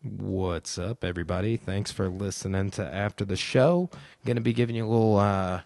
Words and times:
What's 0.00 0.78
up, 0.78 1.02
everybody? 1.02 1.56
Thanks 1.56 1.90
for 1.90 2.08
listening 2.08 2.70
to 2.70 2.86
After 2.86 3.24
the 3.24 3.34
Show. 3.34 3.90
Going 4.24 4.36
to 4.36 4.40
be 4.40 4.52
giving 4.52 4.76
you 4.76 4.86
a 4.86 4.88
little 4.88 5.16
uh, 5.16 5.62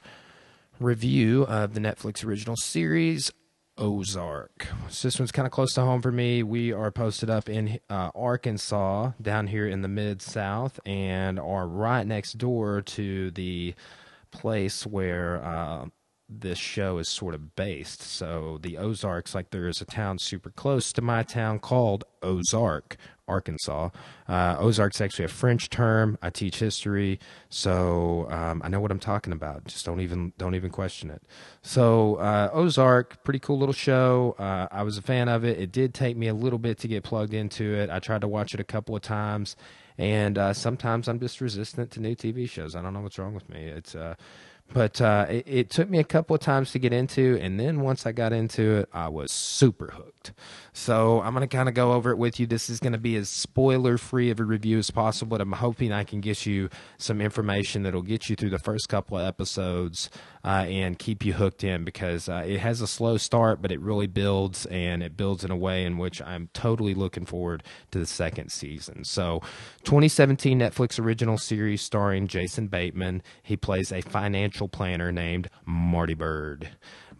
review 0.80 1.42
of 1.42 1.74
the 1.74 1.80
Netflix 1.80 2.24
original 2.24 2.56
series, 2.56 3.30
Ozark. 3.76 4.68
So 4.88 5.06
this 5.06 5.18
one's 5.18 5.32
kind 5.32 5.44
of 5.44 5.52
close 5.52 5.74
to 5.74 5.82
home 5.82 6.00
for 6.00 6.10
me. 6.10 6.42
We 6.42 6.72
are 6.72 6.90
posted 6.90 7.28
up 7.28 7.50
in 7.50 7.78
uh, 7.90 8.10
Arkansas, 8.14 9.10
down 9.20 9.48
here 9.48 9.68
in 9.68 9.82
the 9.82 9.88
mid 9.88 10.22
South, 10.22 10.80
and 10.86 11.38
are 11.38 11.66
right 11.66 12.06
next 12.06 12.38
door 12.38 12.80
to 12.80 13.32
the 13.32 13.74
place 14.30 14.86
where 14.86 15.44
uh, 15.44 15.84
this 16.26 16.58
show 16.58 16.96
is 16.96 17.08
sort 17.08 17.34
of 17.34 17.54
based. 17.54 18.00
So 18.00 18.58
the 18.62 18.78
Ozarks, 18.78 19.34
like 19.34 19.50
there 19.50 19.68
is 19.68 19.82
a 19.82 19.84
town 19.84 20.18
super 20.18 20.50
close 20.50 20.90
to 20.94 21.02
my 21.02 21.22
town 21.22 21.58
called 21.58 22.04
Ozark, 22.22 22.96
Arkansas. 23.32 23.88
Uh, 24.28 24.56
Ozark's 24.58 25.00
actually 25.00 25.24
a 25.24 25.28
French 25.28 25.70
term. 25.70 26.18
I 26.22 26.30
teach 26.30 26.58
history, 26.58 27.18
so 27.48 28.28
um, 28.30 28.60
I 28.64 28.68
know 28.68 28.80
what 28.80 28.90
I'm 28.90 29.00
talking 29.00 29.32
about. 29.32 29.64
Just 29.64 29.84
don't 29.86 30.00
even 30.00 30.32
don't 30.38 30.54
even 30.54 30.70
question 30.70 31.10
it. 31.10 31.22
So 31.62 32.16
uh, 32.16 32.50
Ozark, 32.52 33.24
pretty 33.24 33.38
cool 33.40 33.58
little 33.58 33.72
show. 33.72 34.36
Uh, 34.38 34.68
I 34.70 34.82
was 34.82 34.98
a 34.98 35.02
fan 35.02 35.28
of 35.28 35.44
it. 35.44 35.58
It 35.58 35.72
did 35.72 35.94
take 35.94 36.16
me 36.16 36.28
a 36.28 36.34
little 36.34 36.58
bit 36.58 36.78
to 36.80 36.88
get 36.88 37.02
plugged 37.02 37.34
into 37.34 37.74
it. 37.74 37.90
I 37.90 37.98
tried 37.98 38.20
to 38.20 38.28
watch 38.28 38.54
it 38.54 38.60
a 38.60 38.64
couple 38.64 38.94
of 38.94 39.02
times, 39.02 39.56
and 39.98 40.38
uh, 40.38 40.52
sometimes 40.52 41.08
I'm 41.08 41.18
just 41.18 41.40
resistant 41.40 41.90
to 41.92 42.00
new 42.00 42.14
TV 42.14 42.48
shows. 42.48 42.76
I 42.76 42.82
don't 42.82 42.92
know 42.92 43.00
what's 43.00 43.18
wrong 43.18 43.34
with 43.34 43.48
me. 43.48 43.64
It's 43.64 43.94
uh, 43.94 44.14
but 44.72 45.00
uh, 45.00 45.26
it, 45.28 45.44
it, 45.46 45.70
took 45.70 45.90
me 45.90 45.98
a 45.98 46.04
couple 46.04 46.34
of 46.34 46.40
times 46.40 46.72
to 46.72 46.78
get 46.78 46.92
into, 46.92 47.38
and 47.40 47.60
then 47.60 47.80
once 47.80 48.06
I 48.06 48.12
got 48.12 48.32
into 48.32 48.78
it, 48.78 48.88
I 48.92 49.08
was 49.08 49.30
super 49.30 49.88
hooked. 49.88 50.32
So 50.72 51.20
I'm 51.20 51.34
going 51.34 51.46
to 51.46 51.56
kind 51.56 51.68
of 51.68 51.74
go 51.74 51.92
over 51.92 52.10
it 52.10 52.16
with 52.16 52.40
you. 52.40 52.46
This 52.46 52.70
is 52.70 52.80
going 52.80 52.94
to 52.94 52.98
be 52.98 53.16
as 53.16 53.28
spoiler 53.28 53.98
free 53.98 54.30
of 54.30 54.40
a 54.40 54.44
review 54.44 54.78
as 54.78 54.90
possible, 54.90 55.36
but 55.36 55.42
I'm 55.42 55.52
hoping 55.52 55.92
I 55.92 56.04
can 56.04 56.20
get 56.20 56.46
you 56.46 56.70
some 56.96 57.20
information 57.20 57.82
that'll 57.82 58.02
get 58.02 58.30
you 58.30 58.36
through 58.36 58.50
the 58.50 58.58
first 58.58 58.88
couple 58.88 59.18
of 59.18 59.26
episodes 59.26 60.08
uh, 60.44 60.64
and 60.68 60.98
keep 60.98 61.24
you 61.24 61.34
hooked 61.34 61.62
in 61.62 61.84
because 61.84 62.28
uh, 62.28 62.42
it 62.46 62.60
has 62.60 62.80
a 62.80 62.86
slow 62.86 63.18
start, 63.18 63.60
but 63.60 63.70
it 63.70 63.80
really 63.80 64.06
builds, 64.06 64.64
and 64.66 65.02
it 65.02 65.16
builds 65.16 65.44
in 65.44 65.50
a 65.50 65.56
way 65.56 65.84
in 65.84 65.98
which 65.98 66.22
I'm 66.22 66.48
totally 66.54 66.94
looking 66.94 67.26
forward 67.26 67.62
to 67.90 67.98
the 67.98 68.06
second 68.06 68.50
season. 68.50 69.04
So, 69.04 69.40
2017 69.84 70.58
Netflix 70.58 70.98
original 70.98 71.36
series 71.36 71.82
starring 71.82 72.26
Jason 72.26 72.68
Bateman. 72.68 73.22
He 73.42 73.56
plays 73.56 73.92
a 73.92 74.00
financial 74.00 74.61
planner 74.68 75.12
named 75.12 75.48
Marty 75.64 76.14
Byrde. 76.14 76.68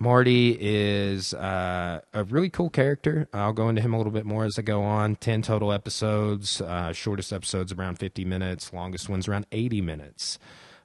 Marty 0.03 0.59
is 0.61 1.33
uh, 1.33 2.01
a 2.12 2.25
really 2.25 2.51
cool 2.51 2.71
character. 2.71 3.29
I'll 3.33 3.53
go 3.53 3.69
into 3.69 3.81
him 3.81 3.95
a 3.95 3.99
little 3.99 4.12
bit 4.12 4.27
more 4.27 4.45
as 4.45 4.59
I 4.59 4.62
go 4.62 4.83
on. 4.83 5.15
10 5.15 5.43
total 5.43 5.73
episodes, 5.73 6.61
uh, 6.61 6.93
shortest 6.93 7.33
episodes 7.33 7.73
around 7.73 8.01
50 8.01 8.25
minutes, 8.25 8.73
longest 8.73 9.09
ones 9.09 9.29
around 9.29 9.47
80 9.53 9.81
minutes. 9.81 10.41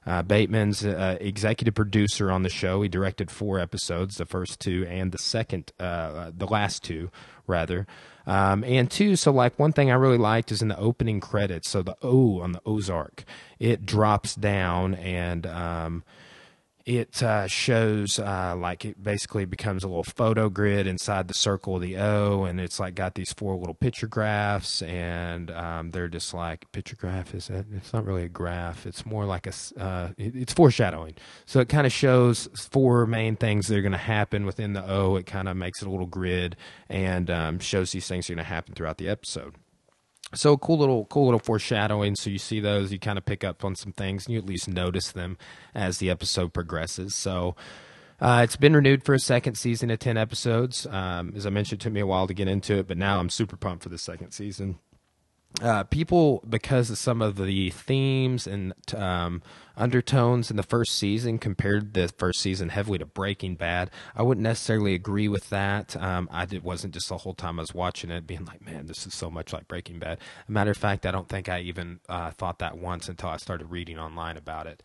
Uh, 0.06 0.22
Bateman's 0.22 0.86
uh, 0.86 1.18
executive 1.20 1.74
producer 1.74 2.30
on 2.30 2.44
the 2.44 2.48
show. 2.48 2.80
He 2.80 2.88
directed 2.88 3.28
four 3.30 3.58
episodes, 3.58 4.18
the 4.18 4.24
first 4.24 4.60
two 4.60 4.86
and 4.88 5.10
the 5.10 5.18
second, 5.18 5.72
uh, 5.80 6.30
the 6.34 6.46
last 6.46 6.84
two, 6.84 7.10
rather. 7.48 7.88
Um, 8.24 8.62
and 8.62 8.88
two, 8.88 9.16
so 9.16 9.32
like 9.32 9.58
one 9.58 9.72
thing 9.72 9.90
I 9.90 9.94
really 9.94 10.16
liked 10.16 10.52
is 10.52 10.62
in 10.62 10.68
the 10.68 10.78
opening 10.78 11.18
credits. 11.18 11.68
So 11.68 11.82
the 11.82 11.96
O 12.02 12.40
on 12.40 12.52
the 12.52 12.62
Ozark, 12.64 13.24
it 13.58 13.84
drops 13.84 14.36
down 14.36 14.94
and. 14.94 15.44
Um, 15.44 16.04
it 16.88 17.22
uh, 17.22 17.46
shows 17.46 18.18
uh, 18.18 18.56
like 18.56 18.86
it 18.86 19.02
basically 19.02 19.44
becomes 19.44 19.84
a 19.84 19.88
little 19.88 20.02
photo 20.02 20.48
grid 20.48 20.86
inside 20.86 21.28
the 21.28 21.34
circle 21.34 21.76
of 21.76 21.82
the 21.82 21.98
O, 21.98 22.44
and 22.44 22.58
it's 22.58 22.80
like 22.80 22.94
got 22.94 23.14
these 23.14 23.30
four 23.34 23.54
little 23.56 23.74
picture 23.74 24.06
graphs, 24.06 24.80
and 24.80 25.50
um, 25.50 25.90
they're 25.90 26.08
just 26.08 26.32
like 26.32 26.72
picture 26.72 26.96
graph 26.96 27.34
is 27.34 27.50
it? 27.50 27.66
It's 27.76 27.92
not 27.92 28.06
really 28.06 28.22
a 28.22 28.28
graph. 28.30 28.86
It's 28.86 29.04
more 29.04 29.26
like 29.26 29.46
a 29.46 29.52
uh, 29.78 30.12
it, 30.16 30.34
it's 30.34 30.54
foreshadowing. 30.54 31.16
So 31.44 31.60
it 31.60 31.68
kind 31.68 31.86
of 31.86 31.92
shows 31.92 32.48
four 32.56 33.06
main 33.06 33.36
things 33.36 33.66
that 33.66 33.76
are 33.76 33.82
going 33.82 33.92
to 33.92 33.98
happen 33.98 34.46
within 34.46 34.72
the 34.72 34.90
O. 34.90 35.16
It 35.16 35.26
kind 35.26 35.46
of 35.46 35.58
makes 35.58 35.82
it 35.82 35.88
a 35.88 35.90
little 35.90 36.06
grid 36.06 36.56
and 36.88 37.28
um, 37.28 37.58
shows 37.58 37.92
these 37.92 38.08
things 38.08 38.30
are 38.30 38.32
going 38.32 38.44
to 38.44 38.48
happen 38.48 38.74
throughout 38.74 38.96
the 38.96 39.10
episode 39.10 39.56
so 40.34 40.56
cool 40.56 40.78
little 40.78 41.06
cool 41.06 41.26
little 41.26 41.40
foreshadowing. 41.40 42.16
So 42.16 42.30
you 42.30 42.38
see 42.38 42.60
those 42.60 42.92
you 42.92 42.98
kind 42.98 43.18
of 43.18 43.24
pick 43.24 43.44
up 43.44 43.64
on 43.64 43.74
some 43.74 43.92
things 43.92 44.26
and 44.26 44.34
you 44.34 44.38
at 44.38 44.46
least 44.46 44.68
notice 44.68 45.12
them 45.12 45.38
as 45.74 45.98
the 45.98 46.10
episode 46.10 46.52
progresses. 46.52 47.14
So 47.14 47.56
uh, 48.20 48.40
it's 48.42 48.56
been 48.56 48.74
renewed 48.74 49.04
for 49.04 49.14
a 49.14 49.18
second 49.18 49.56
season 49.56 49.90
of 49.90 49.98
10 50.00 50.16
episodes. 50.16 50.86
Um, 50.86 51.32
as 51.36 51.46
i 51.46 51.50
mentioned 51.50 51.80
it 51.80 51.84
took 51.84 51.92
me 51.92 52.00
a 52.00 52.06
while 52.06 52.26
to 52.26 52.34
get 52.34 52.48
into 52.48 52.76
it 52.76 52.88
but 52.88 52.96
now 52.96 53.20
i'm 53.20 53.30
super 53.30 53.56
pumped 53.56 53.82
for 53.82 53.88
the 53.88 53.98
second 53.98 54.32
season 54.32 54.78
uh, 55.62 55.82
people 55.84 56.44
because 56.48 56.90
of 56.90 56.98
some 56.98 57.20
of 57.20 57.36
the 57.36 57.70
themes 57.70 58.46
and 58.46 58.74
um, 58.94 59.42
undertones 59.76 60.50
in 60.50 60.56
the 60.56 60.62
first 60.62 60.94
season 60.96 61.38
compared 61.38 61.94
the 61.94 62.08
first 62.08 62.40
season 62.40 62.68
heavily 62.68 62.98
to 62.98 63.06
Breaking 63.06 63.54
Bad. 63.54 63.90
I 64.14 64.22
wouldn't 64.22 64.42
necessarily 64.42 64.94
agree 64.94 65.26
with 65.26 65.48
that. 65.50 65.96
Um, 65.96 66.28
I 66.30 66.46
it 66.50 66.62
wasn't 66.62 66.94
just 66.94 67.08
the 67.08 67.18
whole 67.18 67.34
time 67.34 67.58
I 67.58 67.62
was 67.62 67.74
watching 67.74 68.10
it 68.10 68.26
being 68.26 68.44
like, 68.44 68.64
man, 68.64 68.86
this 68.86 69.06
is 69.06 69.14
so 69.14 69.30
much 69.30 69.52
like 69.52 69.66
Breaking 69.68 69.98
Bad. 69.98 70.18
A 70.48 70.52
matter 70.52 70.70
of 70.70 70.76
fact, 70.76 71.06
I 71.06 71.10
don't 71.10 71.28
think 71.28 71.48
I 71.48 71.60
even 71.60 72.00
uh, 72.08 72.30
thought 72.30 72.58
that 72.60 72.78
once 72.78 73.08
until 73.08 73.30
I 73.30 73.36
started 73.38 73.70
reading 73.70 73.98
online 73.98 74.36
about 74.36 74.66
it. 74.66 74.82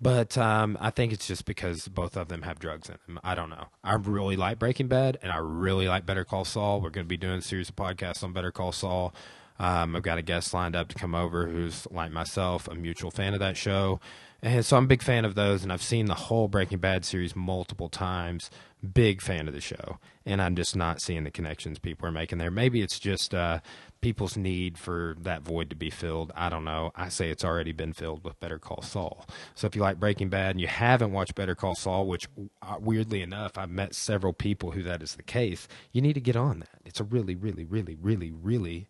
But 0.00 0.36
um, 0.36 0.76
I 0.80 0.90
think 0.90 1.12
it's 1.12 1.26
just 1.26 1.44
because 1.44 1.88
both 1.88 2.16
of 2.16 2.28
them 2.28 2.42
have 2.42 2.58
drugs 2.58 2.88
in 2.88 2.96
them. 3.06 3.20
I 3.22 3.34
don't 3.34 3.50
know. 3.50 3.66
I 3.82 3.94
really 3.94 4.36
like 4.36 4.58
Breaking 4.58 4.88
Bad, 4.88 5.18
and 5.22 5.32
I 5.32 5.38
really 5.38 5.88
like 5.88 6.04
Better 6.04 6.24
Call 6.24 6.44
Saul. 6.44 6.80
We're 6.80 6.90
going 6.90 7.06
to 7.06 7.08
be 7.08 7.16
doing 7.16 7.38
a 7.38 7.42
series 7.42 7.68
of 7.68 7.76
podcasts 7.76 8.22
on 8.22 8.32
Better 8.32 8.52
Call 8.52 8.72
Saul. 8.72 9.14
Um, 9.58 9.94
I've 9.94 10.02
got 10.02 10.18
a 10.18 10.22
guest 10.22 10.52
lined 10.52 10.74
up 10.74 10.88
to 10.88 10.94
come 10.94 11.14
over 11.14 11.46
who's 11.46 11.86
like 11.90 12.10
myself, 12.10 12.68
a 12.68 12.74
mutual 12.74 13.10
fan 13.10 13.34
of 13.34 13.40
that 13.40 13.56
show. 13.56 14.00
And 14.42 14.64
so 14.64 14.76
I'm 14.76 14.84
a 14.84 14.88
big 14.88 15.02
fan 15.02 15.24
of 15.24 15.34
those, 15.34 15.62
and 15.62 15.72
I've 15.72 15.82
seen 15.82 16.04
the 16.04 16.14
whole 16.14 16.48
Breaking 16.48 16.76
Bad 16.76 17.06
series 17.06 17.34
multiple 17.34 17.88
times. 17.88 18.50
Big 18.92 19.22
fan 19.22 19.48
of 19.48 19.54
the 19.54 19.60
show, 19.62 19.98
and 20.26 20.42
I'm 20.42 20.54
just 20.54 20.76
not 20.76 21.00
seeing 21.00 21.24
the 21.24 21.30
connections 21.30 21.78
people 21.78 22.06
are 22.06 22.12
making 22.12 22.36
there. 22.36 22.50
Maybe 22.50 22.82
it's 22.82 22.98
just 22.98 23.34
uh, 23.34 23.60
people's 24.02 24.36
need 24.36 24.76
for 24.76 25.16
that 25.22 25.40
void 25.40 25.70
to 25.70 25.76
be 25.76 25.88
filled. 25.88 26.30
I 26.36 26.50
don't 26.50 26.66
know. 26.66 26.92
I 26.94 27.08
say 27.08 27.30
it's 27.30 27.46
already 27.46 27.72
been 27.72 27.94
filled 27.94 28.22
with 28.22 28.38
Better 28.40 28.58
Call 28.58 28.82
Saul. 28.82 29.24
So 29.54 29.66
if 29.66 29.74
you 29.74 29.80
like 29.80 29.98
Breaking 29.98 30.28
Bad 30.28 30.50
and 30.50 30.60
you 30.60 30.66
haven't 30.66 31.12
watched 31.12 31.34
Better 31.34 31.54
Call 31.54 31.74
Saul, 31.74 32.06
which 32.06 32.28
uh, 32.60 32.76
weirdly 32.78 33.22
enough, 33.22 33.56
I've 33.56 33.70
met 33.70 33.94
several 33.94 34.34
people 34.34 34.72
who 34.72 34.82
that 34.82 35.02
is 35.02 35.14
the 35.14 35.22
case, 35.22 35.66
you 35.92 36.02
need 36.02 36.12
to 36.12 36.20
get 36.20 36.36
on 36.36 36.58
that. 36.58 36.82
It's 36.84 37.00
a 37.00 37.04
really, 37.04 37.34
really, 37.34 37.64
really, 37.64 37.94
really, 37.94 38.30
really 38.30 38.88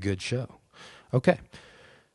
good 0.00 0.22
show. 0.22 0.48
Okay. 1.12 1.38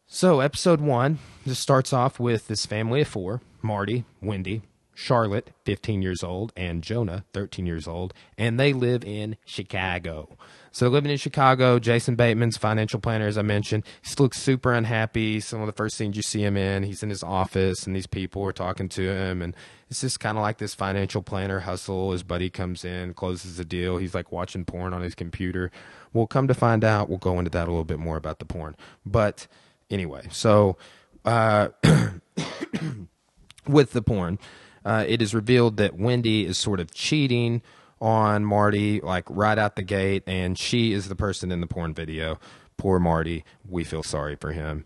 So, 0.05 0.41
episode 0.41 0.79
one 0.79 1.19
just 1.45 1.61
starts 1.61 1.91
off 1.91 2.19
with 2.19 2.47
this 2.47 2.65
family 2.65 3.01
of 3.01 3.07
four 3.07 3.41
Marty, 3.61 4.05
Wendy, 4.21 4.61
Charlotte, 4.93 5.51
15 5.65 6.01
years 6.01 6.23
old, 6.23 6.53
and 6.55 6.83
Jonah, 6.83 7.25
13 7.33 7.65
years 7.65 7.87
old, 7.87 8.13
and 8.37 8.59
they 8.59 8.73
live 8.73 9.03
in 9.03 9.37
Chicago. 9.45 10.37
So, 10.71 10.87
living 10.87 11.11
in 11.11 11.17
Chicago, 11.17 11.77
Jason 11.77 12.15
Bateman's 12.15 12.57
financial 12.57 12.99
planner, 12.99 13.27
as 13.27 13.37
I 13.37 13.43
mentioned, 13.43 13.83
he 14.01 14.15
looks 14.17 14.39
super 14.39 14.73
unhappy. 14.73 15.39
Some 15.39 15.61
of 15.61 15.67
the 15.67 15.73
first 15.73 15.95
scenes 15.95 16.15
you 16.15 16.23
see 16.23 16.43
him 16.43 16.57
in, 16.57 16.83
he's 16.83 17.03
in 17.03 17.09
his 17.09 17.21
office, 17.21 17.85
and 17.85 17.95
these 17.95 18.07
people 18.07 18.43
are 18.43 18.51
talking 18.51 18.89
to 18.89 19.01
him, 19.01 19.41
and 19.41 19.55
it's 19.89 20.01
just 20.01 20.19
kind 20.19 20.37
of 20.37 20.41
like 20.41 20.57
this 20.57 20.73
financial 20.73 21.21
planner 21.21 21.59
hustle. 21.59 22.11
His 22.11 22.23
buddy 22.23 22.49
comes 22.49 22.83
in, 22.83 23.13
closes 23.13 23.57
the 23.57 23.65
deal. 23.65 23.97
He's 23.97 24.15
like 24.15 24.31
watching 24.31 24.65
porn 24.65 24.93
on 24.93 25.03
his 25.03 25.13
computer. 25.13 25.69
We'll 26.11 26.27
come 26.27 26.47
to 26.47 26.55
find 26.55 26.83
out, 26.83 27.09
we'll 27.09 27.19
go 27.19 27.37
into 27.37 27.51
that 27.51 27.67
a 27.67 27.71
little 27.71 27.83
bit 27.83 27.99
more 27.99 28.17
about 28.17 28.39
the 28.39 28.45
porn. 28.45 28.75
But 29.05 29.45
anyway, 29.91 30.27
so 30.31 30.77
uh, 31.25 31.69
with 33.67 33.91
the 33.91 34.01
porn, 34.01 34.39
uh, 34.85 35.05
it 35.07 35.21
is 35.21 35.33
revealed 35.33 35.77
that 35.77 35.97
Wendy 35.97 36.45
is 36.45 36.57
sort 36.57 36.79
of 36.79 36.93
cheating 36.93 37.61
on 38.01 38.43
Marty, 38.43 38.99
like 38.99 39.23
right 39.29 39.57
out 39.57 39.75
the 39.75 39.83
gate, 39.83 40.23
and 40.27 40.57
she 40.57 40.91
is 40.91 41.07
the 41.07 41.15
person 41.15 41.51
in 41.51 41.61
the 41.61 41.67
porn 41.67 41.93
video. 41.93 42.37
Poor 42.75 42.99
Marty. 42.99 43.45
We 43.67 43.83
feel 43.83 44.03
sorry 44.03 44.35
for 44.35 44.51
him. 44.51 44.85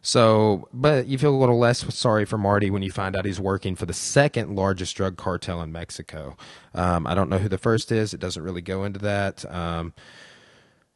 So, 0.00 0.68
but 0.72 1.06
you 1.06 1.18
feel 1.18 1.34
a 1.34 1.36
little 1.36 1.58
less 1.58 1.94
sorry 1.94 2.24
for 2.24 2.38
Marty 2.38 2.70
when 2.70 2.82
you 2.82 2.90
find 2.90 3.16
out 3.16 3.24
he's 3.24 3.40
working 3.40 3.74
for 3.74 3.84
the 3.84 3.92
second 3.92 4.54
largest 4.54 4.96
drug 4.96 5.16
cartel 5.16 5.60
in 5.60 5.72
Mexico. 5.72 6.36
Um, 6.72 7.06
I 7.06 7.14
don't 7.14 7.28
know 7.28 7.38
who 7.38 7.48
the 7.48 7.58
first 7.58 7.92
is. 7.92 8.14
It 8.14 8.20
doesn't 8.20 8.42
really 8.42 8.62
go 8.62 8.84
into 8.84 9.00
that. 9.00 9.44
Um, 9.52 9.92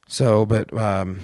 so, 0.09 0.47
but 0.47 0.73
um, 0.73 1.21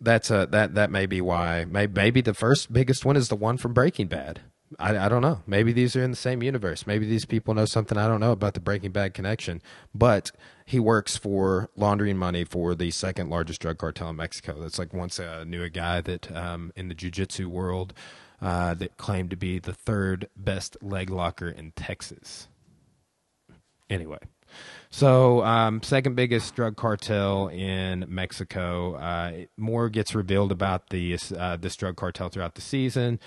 that's 0.00 0.30
a 0.30 0.46
that 0.50 0.74
that 0.74 0.90
may 0.90 1.06
be 1.06 1.20
why. 1.20 1.64
Maybe, 1.64 1.92
maybe 1.94 2.20
the 2.20 2.34
first 2.34 2.72
biggest 2.72 3.04
one 3.04 3.16
is 3.16 3.28
the 3.28 3.36
one 3.36 3.56
from 3.56 3.72
Breaking 3.72 4.06
Bad. 4.06 4.42
I, 4.78 4.96
I 4.98 5.08
don't 5.08 5.22
know. 5.22 5.40
Maybe 5.46 5.72
these 5.72 5.96
are 5.96 6.02
in 6.02 6.10
the 6.10 6.16
same 6.16 6.42
universe. 6.42 6.86
Maybe 6.86 7.06
these 7.06 7.24
people 7.24 7.54
know 7.54 7.64
something 7.64 7.96
I 7.96 8.06
don't 8.06 8.20
know 8.20 8.32
about 8.32 8.54
the 8.54 8.60
Breaking 8.60 8.90
Bad 8.90 9.14
connection. 9.14 9.62
But 9.94 10.30
he 10.66 10.78
works 10.78 11.16
for 11.16 11.70
laundering 11.76 12.18
money 12.18 12.44
for 12.44 12.74
the 12.74 12.90
second 12.90 13.30
largest 13.30 13.60
drug 13.60 13.78
cartel 13.78 14.10
in 14.10 14.16
Mexico. 14.16 14.60
That's 14.60 14.78
like 14.78 14.92
once 14.92 15.18
I 15.18 15.44
knew 15.44 15.62
a 15.62 15.70
guy 15.70 16.00
that 16.02 16.34
um, 16.36 16.72
in 16.76 16.88
the 16.88 16.94
jujitsu 16.94 17.46
world 17.46 17.94
uh, 18.42 18.74
that 18.74 18.96
claimed 18.98 19.30
to 19.30 19.36
be 19.36 19.58
the 19.58 19.72
third 19.72 20.28
best 20.36 20.76
leg 20.82 21.10
locker 21.10 21.48
in 21.48 21.72
Texas. 21.72 22.48
Anyway, 23.90 24.18
So, 24.90 25.42
um, 25.44 25.82
second 25.82 26.14
biggest 26.14 26.54
drug 26.54 26.76
cartel 26.76 27.48
in 27.48 28.04
Mexico. 28.08 28.94
Uh, 28.94 29.46
more 29.56 29.88
gets 29.88 30.14
revealed 30.14 30.52
about 30.52 30.90
the 30.90 31.18
uh, 31.36 31.56
this 31.56 31.74
drug 31.76 31.96
cartel 31.96 32.28
throughout 32.28 32.54
the 32.54 32.60
season. 32.60 33.18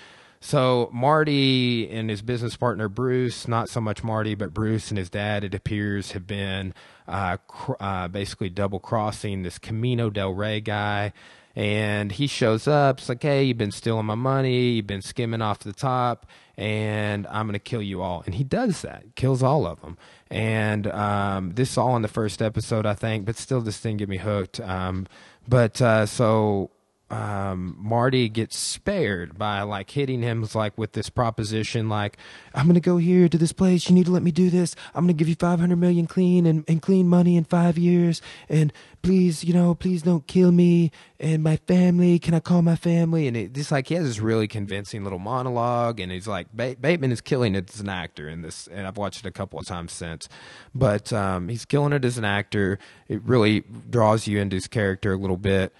So 0.44 0.90
Marty 0.92 1.88
and 1.88 2.10
his 2.10 2.20
business 2.20 2.56
partner 2.56 2.88
Bruce, 2.88 3.46
not 3.46 3.68
so 3.68 3.80
much 3.80 4.02
Marty, 4.02 4.34
but 4.34 4.52
Bruce 4.52 4.90
and 4.90 4.98
his 4.98 5.08
dad, 5.08 5.44
it 5.44 5.54
appears, 5.54 6.12
have 6.12 6.26
been 6.26 6.74
uh, 7.06 7.36
cr- 7.46 7.74
uh, 7.78 8.08
basically 8.08 8.50
double 8.50 8.80
crossing 8.80 9.44
this 9.44 9.56
Camino 9.56 10.10
del 10.10 10.34
Rey 10.34 10.60
guy. 10.60 11.12
And 11.54 12.10
he 12.10 12.26
shows 12.26 12.66
up. 12.66 12.98
It's 12.98 13.08
like, 13.08 13.22
hey, 13.22 13.44
you've 13.44 13.56
been 13.56 13.70
stealing 13.70 14.06
my 14.06 14.16
money. 14.16 14.70
You've 14.70 14.86
been 14.88 15.00
skimming 15.00 15.42
off 15.42 15.60
the 15.60 15.72
top, 15.72 16.26
and 16.56 17.24
I'm 17.28 17.46
going 17.46 17.52
to 17.52 17.60
kill 17.60 17.82
you 17.82 18.02
all. 18.02 18.24
And 18.26 18.34
he 18.34 18.42
does 18.42 18.82
that, 18.82 19.14
kills 19.14 19.44
all 19.44 19.64
of 19.64 19.80
them. 19.80 19.96
And 20.28 20.88
um, 20.88 21.52
this 21.52 21.70
is 21.70 21.78
all 21.78 21.94
in 21.94 22.02
the 22.02 22.08
first 22.08 22.42
episode, 22.42 22.84
I 22.84 22.94
think, 22.94 23.26
but 23.26 23.36
still, 23.36 23.60
this 23.60 23.78
thing 23.78 23.98
get 23.98 24.08
me 24.08 24.16
hooked. 24.16 24.58
Um, 24.58 25.06
but 25.46 25.80
uh, 25.80 26.06
so 26.06 26.70
um, 27.12 27.76
Marty 27.78 28.30
gets 28.30 28.56
spared 28.56 29.36
by 29.36 29.60
like 29.62 29.90
hitting 29.90 30.22
him 30.22 30.48
like 30.54 30.78
with 30.78 30.92
this 30.92 31.10
proposition, 31.10 31.90
like 31.90 32.16
I'm 32.54 32.66
gonna 32.66 32.80
go 32.80 32.96
here 32.96 33.28
to 33.28 33.36
this 33.36 33.52
place. 33.52 33.86
You 33.86 33.94
need 33.94 34.06
to 34.06 34.12
let 34.12 34.22
me 34.22 34.30
do 34.30 34.48
this. 34.48 34.74
I'm 34.94 35.04
gonna 35.04 35.12
give 35.12 35.28
you 35.28 35.34
500 35.34 35.76
million 35.76 36.06
clean 36.06 36.46
and, 36.46 36.64
and 36.66 36.80
clean 36.80 37.06
money 37.06 37.36
in 37.36 37.44
five 37.44 37.76
years. 37.76 38.22
And 38.48 38.72
please, 39.02 39.44
you 39.44 39.52
know, 39.52 39.74
please 39.74 40.00
don't 40.00 40.26
kill 40.26 40.52
me 40.52 40.90
and 41.20 41.42
my 41.42 41.56
family. 41.56 42.18
Can 42.18 42.32
I 42.32 42.40
call 42.40 42.62
my 42.62 42.76
family? 42.76 43.28
And 43.28 43.36
it 43.36 43.52
just 43.52 43.70
like 43.70 43.88
he 43.88 43.94
has 43.94 44.06
this 44.06 44.18
really 44.18 44.48
convincing 44.48 45.04
little 45.04 45.18
monologue, 45.18 46.00
and 46.00 46.10
he's 46.10 46.26
like 46.26 46.50
ba- 46.54 46.76
Bateman 46.80 47.12
is 47.12 47.20
killing 47.20 47.54
it 47.54 47.68
as 47.74 47.80
an 47.80 47.90
actor 47.90 48.26
in 48.26 48.40
this, 48.40 48.68
and 48.68 48.86
I've 48.86 48.96
watched 48.96 49.26
it 49.26 49.28
a 49.28 49.32
couple 49.32 49.58
of 49.58 49.66
times 49.66 49.92
since, 49.92 50.30
but 50.74 51.12
um, 51.12 51.50
he's 51.50 51.66
killing 51.66 51.92
it 51.92 52.06
as 52.06 52.16
an 52.16 52.24
actor. 52.24 52.78
It 53.06 53.20
really 53.22 53.64
draws 53.90 54.26
you 54.26 54.38
into 54.38 54.56
his 54.56 54.66
character 54.66 55.12
a 55.12 55.18
little 55.18 55.36
bit 55.36 55.74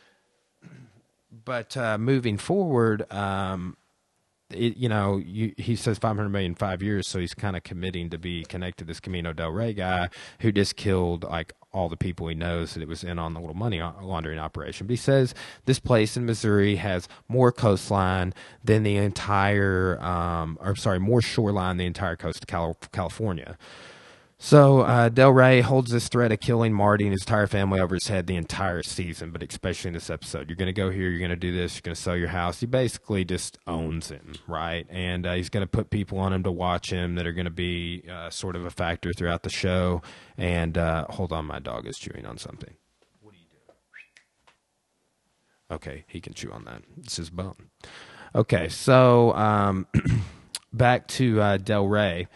but 1.45 1.77
uh, 1.77 1.99
moving 1.99 2.37
forward, 2.37 3.11
um, 3.13 3.77
it, 4.51 4.77
you 4.77 4.89
know, 4.89 5.17
you, 5.17 5.55
he 5.57 5.77
says 5.77 5.99
500 5.99 6.29
million 6.29 6.53
in 6.53 6.55
five 6.55 6.83
years, 6.83 7.07
so 7.07 7.19
he's 7.19 7.35
kind 7.35 7.57
of 7.57 7.63
committing 7.63 8.11
to 8.11 8.19
be 8.19 8.45
connected 8.45 8.85
to 8.85 8.85
this 8.87 9.01
Camino 9.01 9.33
del 9.33 9.51
Rey 9.51 9.73
guy 9.73 10.09
who 10.41 10.53
just 10.53 10.77
killed 10.77 11.25
like 11.25 11.53
all 11.73 11.89
the 11.89 11.97
people 11.97 12.29
he 12.29 12.35
knows 12.35 12.75
that 12.75 12.83
it 12.83 12.89
was 12.89 13.03
in 13.03 13.19
on 13.19 13.33
the 13.33 13.41
little 13.41 13.57
money 13.57 13.81
laundering 13.81 14.39
operation. 14.39 14.87
But 14.87 14.93
he 14.93 14.97
says 14.97 15.35
this 15.65 15.81
place 15.81 16.17
in 16.17 16.27
Missouri 16.27 16.77
has 16.77 17.09
more 17.29 17.51
coastline 17.51 18.35
than 18.63 18.83
the 18.83 18.97
entire, 18.97 19.99
um, 20.03 20.59
or 20.61 20.77
sorry, 20.77 21.01
more 21.01 21.23
shoreline 21.23 21.77
than 21.77 21.79
the 21.79 21.87
entire 21.87 22.17
coast 22.17 22.45
of 22.53 22.91
California. 22.93 23.57
So 24.45 24.81
uh, 24.81 25.09
Del 25.09 25.31
Rey 25.31 25.61
holds 25.61 25.93
this 25.93 26.09
threat 26.09 26.33
of 26.33 26.41
killing 26.41 26.73
Marty 26.73 27.05
and 27.05 27.13
his 27.13 27.23
entire 27.23 27.47
family 27.47 27.79
over 27.79 27.95
his 27.95 28.09
head 28.09 28.27
the 28.27 28.35
entire 28.35 28.83
season, 28.83 29.31
but 29.31 29.41
especially 29.41 29.91
in 29.91 29.95
this 29.95 30.11
episode. 30.11 30.49
You're 30.49 30.57
going 30.57 30.67
to 30.67 30.73
go 30.73 30.91
here, 30.91 31.09
you're 31.09 31.21
going 31.21 31.31
to 31.31 31.37
do 31.37 31.53
this, 31.53 31.77
you're 31.77 31.83
going 31.83 31.95
to 31.95 32.01
sell 32.01 32.17
your 32.17 32.27
house. 32.27 32.59
He 32.59 32.67
basically 32.67 33.25
just 33.25 33.57
owns 33.69 34.09
him, 34.09 34.35
right? 34.49 34.85
And 34.91 35.27
uh, 35.27 35.35
he's 35.35 35.49
going 35.49 35.63
to 35.63 35.69
put 35.69 35.91
people 35.91 36.19
on 36.19 36.33
him 36.33 36.43
to 36.43 36.51
watch 36.51 36.91
him 36.91 37.15
that 37.15 37.27
are 37.27 37.33
going 37.33 37.45
to 37.45 37.53
be 37.53 38.03
uh, 38.13 38.31
sort 38.31 38.57
of 38.57 38.65
a 38.65 38.71
factor 38.71 39.13
throughout 39.13 39.45
the 39.45 39.49
show. 39.49 40.03
And 40.37 40.77
uh, 40.77 41.07
hold 41.11 41.33
on, 41.33 41.45
my 41.45 41.61
dog 41.61 41.87
is 41.87 41.97
chewing 41.97 42.27
on 42.27 42.37
something. 42.37 42.75
What 43.21 43.37
are 43.37 43.39
you 43.39 43.47
doing? 43.55 43.77
Okay, 45.71 46.05
he 46.09 46.21
can 46.21 46.35
chew 46.35 46.51
on 46.51 46.65
that. 46.65 46.83
It's 46.99 47.17
his 47.17 47.31
bone. 47.31 47.71
Okay, 48.35 48.69
so 48.69 49.35
um, 49.35 49.87
back 50.73 51.07
to 51.09 51.41
uh, 51.41 51.57
Del 51.59 51.87
Rey 51.87 52.27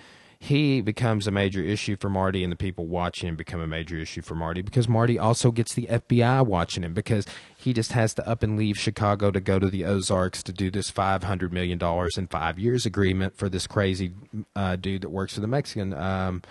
he 0.47 0.81
becomes 0.81 1.27
a 1.27 1.33
major 1.33 1.61
issue 1.61 1.97
for 1.97 2.09
Marty, 2.09 2.45
and 2.45 2.53
the 2.53 2.57
people 2.57 2.87
watching 2.87 3.29
him 3.29 3.35
become 3.35 3.61
a 3.61 3.67
major 3.67 3.97
issue 3.97 4.23
for 4.23 4.37
Marty 4.37 4.63
because 4.63 4.89
Marty 4.89 5.19
also 5.19 5.51
gets 5.51 5.75
the 5.75 5.87
FBI 5.87 6.47
watching 6.47 6.85
him 6.85 6.95
because 6.95 7.27
he 7.57 7.73
just 7.73 7.93
has 7.93 8.15
to 8.15 8.29
up 8.29 8.45
and 8.45 8.57
leave 8.57 8.79
Chicago 8.79 9.33
to 9.33 9.41
go 9.41 9.59
to 9.59 9.69
the 9.69 9.85
Ozarks 9.85 10.45
to 10.45 10.53
do 10.53 10.71
this 10.71 10.89
five 10.89 11.25
hundred 11.25 11.53
million 11.53 11.79
dollars 11.79 12.17
in 12.17 12.29
five 12.29 12.61
years 12.61 12.87
agreement 12.87 13.37
for 13.37 13.49
this 13.49 13.67
crazy 13.67 14.13
uh, 14.55 14.77
dude 14.77 15.03
that 15.03 15.09
works 15.09 15.35
for 15.35 15.41
the 15.41 15.49
Mexican 15.49 15.93
um, 15.95 16.43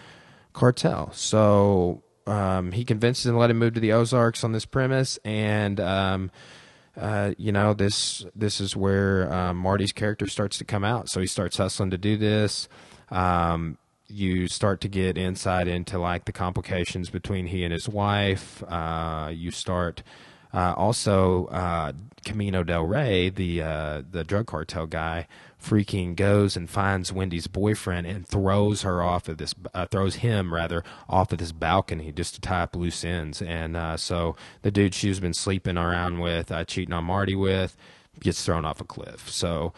cartel. 0.51 1.13
So 1.13 2.03
um, 2.27 2.73
he 2.73 2.83
convinces 2.83 3.25
him 3.25 3.35
to 3.35 3.39
let 3.39 3.49
him 3.49 3.59
move 3.59 3.75
to 3.75 3.79
the 3.79 3.93
Ozarks 3.93 4.43
on 4.43 4.51
this 4.51 4.65
premise, 4.65 5.17
and 5.23 5.79
um, 5.79 6.31
uh, 6.97 7.31
you 7.37 7.53
know 7.53 7.73
this 7.73 8.25
this 8.35 8.59
is 8.59 8.75
where 8.75 9.31
uh, 9.31 9.53
Marty's 9.53 9.93
character 9.93 10.27
starts 10.27 10.57
to 10.57 10.65
come 10.65 10.83
out. 10.83 11.07
So 11.07 11.21
he 11.21 11.27
starts 11.27 11.55
hustling 11.55 11.91
to 11.91 11.97
do 11.97 12.17
this. 12.17 12.67
Um, 13.09 13.77
you 14.07 14.47
start 14.47 14.81
to 14.81 14.87
get 14.87 15.17
insight 15.17 15.67
into 15.67 15.97
like 15.97 16.25
the 16.25 16.31
complications 16.31 17.09
between 17.09 17.47
he 17.47 17.63
and 17.63 17.73
his 17.73 17.89
wife. 17.89 18.63
Uh, 18.67 19.31
you 19.33 19.51
start 19.51 20.03
uh, 20.53 20.73
also 20.77 21.47
uh, 21.47 21.91
Camino 22.23 22.63
del 22.63 22.83
Rey, 22.83 23.29
the 23.29 23.61
uh, 23.61 24.03
the 24.09 24.23
drug 24.23 24.47
cartel 24.47 24.85
guy, 24.85 25.27
freaking 25.61 26.15
goes 26.15 26.55
and 26.55 26.69
finds 26.69 27.11
Wendy's 27.11 27.47
boyfriend 27.47 28.07
and 28.07 28.25
throws 28.25 28.83
her 28.83 29.01
off 29.03 29.27
of 29.27 29.37
this, 29.37 29.53
uh, 29.73 29.85
throws 29.85 30.15
him 30.15 30.53
rather 30.53 30.83
off 31.09 31.33
of 31.33 31.39
this 31.39 31.51
balcony 31.51 32.13
just 32.13 32.35
to 32.35 32.41
tie 32.41 32.61
up 32.61 32.75
loose 32.75 33.03
ends. 33.03 33.41
And 33.41 33.75
uh, 33.75 33.97
so 33.97 34.37
the 34.61 34.71
dude 34.71 34.93
she's 34.93 35.19
been 35.19 35.33
sleeping 35.33 35.77
around 35.77 36.19
with, 36.19 36.51
cheating 36.67 36.93
on 36.93 37.03
Marty 37.03 37.35
with, 37.35 37.75
gets 38.21 38.45
thrown 38.45 38.63
off 38.63 38.79
a 38.79 38.85
cliff. 38.85 39.29
So 39.29 39.73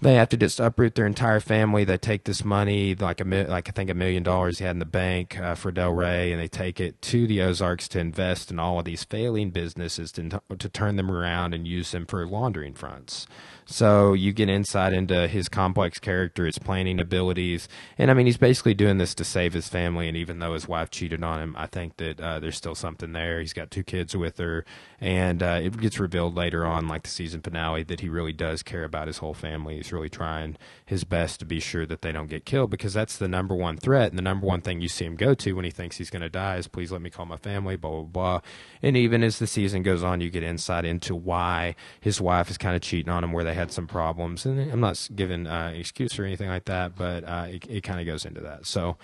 they 0.00 0.14
have 0.14 0.28
to 0.28 0.36
just 0.36 0.60
uproot 0.60 0.94
their 0.94 1.06
entire 1.06 1.40
family. 1.40 1.84
They 1.84 1.98
take 1.98 2.24
this 2.24 2.44
money, 2.44 2.94
like 2.94 3.20
a 3.20 3.24
like 3.24 3.68
I 3.68 3.72
think 3.72 3.90
a 3.90 3.94
million 3.94 4.22
dollars 4.22 4.58
he 4.58 4.64
had 4.64 4.72
in 4.72 4.78
the 4.78 4.84
bank 4.84 5.38
uh, 5.38 5.54
for 5.56 5.72
Del 5.72 5.92
Rey, 5.92 6.30
and 6.30 6.40
they 6.40 6.48
take 6.48 6.78
it 6.78 7.02
to 7.02 7.26
the 7.26 7.42
Ozarks 7.42 7.88
to 7.88 7.98
invest 7.98 8.50
in 8.50 8.58
all 8.58 8.78
of 8.78 8.84
these 8.84 9.02
failing 9.02 9.50
businesses 9.50 10.12
to 10.12 10.40
to 10.56 10.68
turn 10.68 10.96
them 10.96 11.10
around 11.10 11.52
and 11.52 11.66
use 11.66 11.90
them 11.90 12.06
for 12.06 12.26
laundering 12.26 12.74
fronts. 12.74 13.26
So 13.66 14.14
you 14.14 14.32
get 14.32 14.48
insight 14.48 14.94
into 14.94 15.28
his 15.28 15.48
complex 15.48 15.98
character, 15.98 16.46
his 16.46 16.58
planning 16.58 17.00
abilities, 17.00 17.68
and 17.98 18.10
I 18.10 18.14
mean 18.14 18.26
he's 18.26 18.38
basically 18.38 18.74
doing 18.74 18.98
this 18.98 19.14
to 19.16 19.24
save 19.24 19.52
his 19.52 19.68
family. 19.68 20.06
And 20.06 20.16
even 20.16 20.38
though 20.38 20.54
his 20.54 20.68
wife 20.68 20.90
cheated 20.90 21.24
on 21.24 21.40
him, 21.40 21.56
I 21.58 21.66
think 21.66 21.96
that 21.96 22.20
uh, 22.20 22.38
there's 22.38 22.56
still 22.56 22.76
something 22.76 23.12
there. 23.12 23.40
He's 23.40 23.52
got 23.52 23.72
two 23.72 23.82
kids 23.82 24.16
with 24.16 24.38
her, 24.38 24.64
and 25.00 25.42
uh, 25.42 25.60
it 25.62 25.80
gets 25.80 25.98
revealed 25.98 26.36
later 26.36 26.64
on, 26.64 26.86
like 26.86 27.02
the 27.02 27.10
season 27.10 27.42
finale, 27.42 27.82
that 27.82 28.00
he 28.00 28.08
really 28.08 28.32
does 28.32 28.62
care 28.62 28.84
about 28.84 29.08
his 29.08 29.18
whole 29.18 29.34
family. 29.34 29.82
He's 29.88 29.92
really 29.94 30.10
trying 30.10 30.58
his 30.84 31.04
best 31.04 31.40
to 31.40 31.46
be 31.46 31.60
sure 31.60 31.86
that 31.86 32.02
they 32.02 32.12
don't 32.12 32.28
get 32.28 32.44
killed 32.44 32.68
because 32.68 32.92
that's 32.92 33.16
the 33.16 33.26
number 33.26 33.54
one 33.54 33.78
threat 33.78 34.10
and 34.10 34.18
the 34.18 34.22
number 34.22 34.46
one 34.46 34.60
thing 34.60 34.82
you 34.82 34.88
see 34.88 35.06
him 35.06 35.16
go 35.16 35.32
to 35.32 35.54
when 35.54 35.64
he 35.64 35.70
thinks 35.70 35.96
he's 35.96 36.10
going 36.10 36.20
to 36.20 36.28
die 36.28 36.56
is 36.56 36.68
please 36.68 36.92
let 36.92 37.00
me 37.00 37.08
call 37.08 37.24
my 37.24 37.38
family, 37.38 37.76
blah 37.76 37.90
blah 37.90 38.02
blah. 38.02 38.40
And 38.82 38.98
even 38.98 39.22
as 39.22 39.38
the 39.38 39.46
season 39.46 39.82
goes 39.82 40.02
on, 40.02 40.20
you 40.20 40.28
get 40.28 40.42
insight 40.42 40.84
into 40.84 41.14
why 41.14 41.74
his 42.00 42.20
wife 42.20 42.50
is 42.50 42.58
kind 42.58 42.76
of 42.76 42.82
cheating 42.82 43.10
on 43.10 43.24
him, 43.24 43.32
where 43.32 43.44
they 43.44 43.54
had 43.54 43.72
some 43.72 43.86
problems. 43.86 44.44
And 44.44 44.70
I'm 44.70 44.80
not 44.80 45.08
giving 45.14 45.46
uh, 45.46 45.72
excuse 45.74 46.18
or 46.18 46.24
anything 46.24 46.50
like 46.50 46.66
that, 46.66 46.94
but 46.94 47.24
uh, 47.24 47.46
it, 47.48 47.66
it 47.66 47.80
kind 47.82 47.98
of 47.98 48.04
goes 48.04 48.26
into 48.26 48.42
that. 48.42 48.66
So 48.66 48.98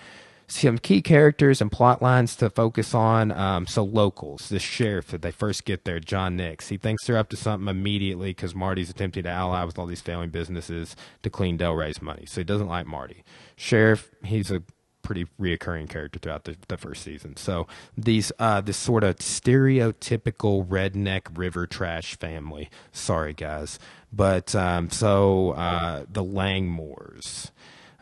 some 0.47 0.77
key 0.77 1.01
characters 1.01 1.61
and 1.61 1.71
plot 1.71 2.01
lines 2.01 2.35
to 2.37 2.49
focus 2.49 2.93
on. 2.93 3.31
Um, 3.31 3.67
so 3.67 3.83
locals, 3.83 4.49
the 4.49 4.59
sheriff 4.59 5.07
that 5.07 5.21
they 5.21 5.31
first 5.31 5.65
get 5.65 5.85
there, 5.85 5.99
John 5.99 6.37
Nix, 6.37 6.69
he 6.69 6.77
thinks 6.77 7.05
they're 7.05 7.17
up 7.17 7.29
to 7.29 7.37
something 7.37 7.67
immediately 7.67 8.29
because 8.29 8.53
Marty's 8.53 8.89
attempting 8.89 9.23
to 9.23 9.29
ally 9.29 9.63
with 9.63 9.79
all 9.79 9.85
these 9.85 10.01
failing 10.01 10.29
businesses 10.29 10.95
to 11.23 11.29
clean 11.29 11.57
Del 11.57 11.73
Rey's 11.73 12.01
money. 12.01 12.25
So 12.25 12.41
he 12.41 12.45
doesn't 12.45 12.67
like 12.67 12.85
Marty. 12.85 13.23
Sheriff, 13.55 14.11
he's 14.23 14.51
a 14.51 14.61
pretty 15.05 15.27
reoccurring 15.39 15.87
character 15.87 16.19
throughout 16.19 16.45
the, 16.45 16.57
the 16.67 16.77
first 16.77 17.03
season. 17.03 17.37
So 17.37 17.67
these 17.95 18.31
uh, 18.39 18.61
this 18.61 18.75
sort 18.75 19.03
of 19.03 19.17
stereotypical 19.17 20.67
redneck 20.67 21.37
river 21.37 21.67
trash 21.67 22.17
family. 22.17 22.69
Sorry 22.91 23.33
guys, 23.33 23.79
but 24.11 24.53
um, 24.55 24.89
so 24.89 25.51
uh, 25.51 26.05
the 26.09 26.23
Langmores. 26.23 27.51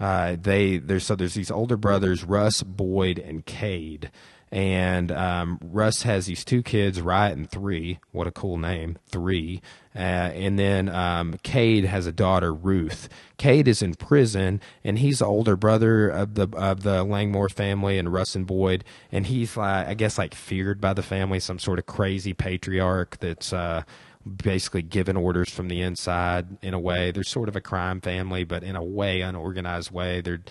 Uh, 0.03 0.36
they 0.38 0.79
there's 0.79 1.05
so 1.05 1.15
there's 1.15 1.33
these 1.33 1.50
older 1.50 1.77
brothers 1.77 2.25
Russ, 2.25 2.62
Boyd, 2.62 3.17
and 3.17 3.45
Cade, 3.45 4.12
and 4.51 5.13
um, 5.13 5.57
Russ 5.63 6.01
has 6.01 6.25
these 6.25 6.43
two 6.43 6.62
kids, 6.62 7.01
Wyatt 7.01 7.38
and 7.38 7.50
Three. 7.50 8.00
What 8.12 8.27
a 8.27 8.31
cool 8.31 8.57
name, 8.57 8.98
Three. 9.07 9.62
Uh, 9.95 10.00
and 10.36 10.60
then 10.60 10.89
um, 10.89 11.36
Cade 11.43 11.86
has 11.86 12.05
a 12.05 12.12
daughter, 12.12 12.53
Ruth. 12.53 13.07
Cade 13.38 13.69
is 13.69 13.81
in 13.81 13.93
prison, 13.93 14.60
and 14.83 15.00
he's 15.00 15.19
the 15.19 15.25
older 15.25 15.55
brother 15.55 16.10
of 16.10 16.33
the 16.33 16.50
of 16.51 16.83
the 16.83 17.05
Langmore 17.05 17.48
family 17.48 17.98
and 17.98 18.12
Russ 18.12 18.36
and 18.36 18.45
Boyd. 18.45 18.83
And 19.10 19.25
he's 19.25 19.55
like, 19.55 19.88
I 19.88 19.93
guess, 19.93 20.17
like 20.17 20.36
feared 20.36 20.81
by 20.81 20.91
the 20.91 21.01
family, 21.01 21.39
some 21.39 21.60
sort 21.60 21.79
of 21.79 21.86
crazy 21.86 22.33
patriarch 22.33 23.19
that's 23.22 23.53
uh, 23.53 23.83
basically 24.25 24.82
given 24.82 25.18
orders 25.18 25.50
from 25.50 25.68
the 25.68 25.82
inside. 25.82 26.58
In 26.62 26.74
a 26.74 26.80
way, 26.80 27.12
they're 27.12 27.24
sort 27.24 27.50
of 27.50 27.56
a 27.56 27.62
crime 27.62 28.01
family, 28.01 28.44
but 28.44 28.63
in 28.63 28.75
a 28.75 28.84
way, 28.84 29.22
unorganized 29.22 29.92
way. 29.92 30.22
They're 30.22 30.42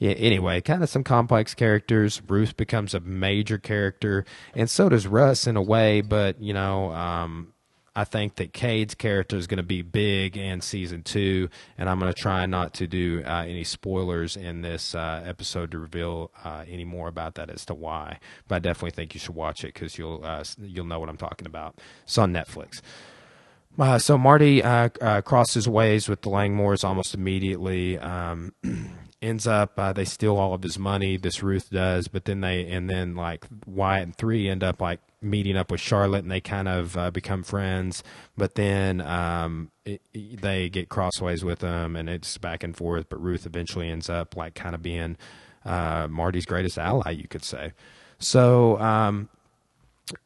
yeah, 0.00 0.12
anyway, 0.12 0.62
kind 0.62 0.82
of 0.82 0.88
some 0.88 1.04
complex 1.04 1.54
characters. 1.54 2.22
Ruth 2.26 2.56
becomes 2.56 2.94
a 2.94 3.00
major 3.00 3.58
character, 3.58 4.24
and 4.54 4.68
so 4.68 4.88
does 4.88 5.06
Russ 5.06 5.46
in 5.46 5.56
a 5.56 5.62
way. 5.62 6.00
But 6.00 6.40
you 6.40 6.54
know, 6.54 6.90
um, 6.92 7.52
I 7.94 8.04
think 8.04 8.36
that 8.36 8.54
Cade's 8.54 8.94
character 8.94 9.36
is 9.36 9.46
going 9.46 9.58
to 9.58 9.62
be 9.62 9.82
big 9.82 10.38
in 10.38 10.62
season 10.62 11.02
two, 11.02 11.50
and 11.76 11.86
I'm 11.86 11.98
going 11.98 12.10
to 12.10 12.18
try 12.18 12.46
not 12.46 12.72
to 12.74 12.86
do 12.86 13.22
uh, 13.26 13.44
any 13.46 13.62
spoilers 13.62 14.38
in 14.38 14.62
this 14.62 14.94
uh, 14.94 15.22
episode 15.26 15.72
to 15.72 15.78
reveal 15.78 16.30
uh, 16.44 16.64
any 16.66 16.84
more 16.84 17.08
about 17.08 17.34
that 17.34 17.50
as 17.50 17.66
to 17.66 17.74
why. 17.74 18.20
But 18.48 18.56
I 18.56 18.58
definitely 18.60 18.92
think 18.92 19.12
you 19.12 19.20
should 19.20 19.34
watch 19.34 19.64
it 19.64 19.74
because 19.74 19.98
you'll 19.98 20.22
uh, 20.24 20.44
you'll 20.62 20.86
know 20.86 20.98
what 20.98 21.10
I'm 21.10 21.18
talking 21.18 21.46
about. 21.46 21.78
It's 22.04 22.16
on 22.16 22.32
Netflix. 22.32 22.80
Uh, 23.78 23.98
so 23.98 24.18
Marty 24.18 24.62
uh, 24.62 24.90
uh, 25.00 25.20
crosses 25.22 25.68
ways 25.68 26.08
with 26.08 26.22
the 26.22 26.30
Langmores 26.30 26.84
almost 26.84 27.14
immediately. 27.14 27.98
Um, 27.98 28.52
ends 29.22 29.46
up 29.46 29.78
uh, 29.78 29.92
they 29.92 30.04
steal 30.04 30.36
all 30.36 30.54
of 30.54 30.62
his 30.62 30.78
money. 30.78 31.16
This 31.16 31.42
Ruth 31.42 31.70
does, 31.70 32.08
but 32.08 32.24
then 32.24 32.40
they 32.40 32.66
and 32.70 32.88
then 32.88 33.14
like 33.14 33.46
Wyatt 33.66 34.02
and 34.02 34.16
three 34.16 34.48
end 34.48 34.64
up 34.64 34.80
like 34.80 35.00
meeting 35.22 35.56
up 35.56 35.70
with 35.70 35.80
Charlotte, 35.80 36.22
and 36.22 36.30
they 36.30 36.40
kind 36.40 36.68
of 36.68 36.96
uh, 36.96 37.10
become 37.10 37.42
friends. 37.42 38.02
But 38.36 38.54
then 38.54 39.00
um, 39.00 39.70
it, 39.84 40.02
they 40.12 40.68
get 40.68 40.88
crossways 40.88 41.44
with 41.44 41.60
them, 41.60 41.96
and 41.96 42.08
it's 42.08 42.38
back 42.38 42.62
and 42.62 42.76
forth. 42.76 43.08
But 43.08 43.22
Ruth 43.22 43.46
eventually 43.46 43.90
ends 43.90 44.08
up 44.08 44.36
like 44.36 44.54
kind 44.54 44.74
of 44.74 44.82
being 44.82 45.16
uh, 45.64 46.08
Marty's 46.10 46.46
greatest 46.46 46.78
ally, 46.78 47.10
you 47.10 47.28
could 47.28 47.44
say. 47.44 47.72
So 48.18 48.78
um, 48.78 49.28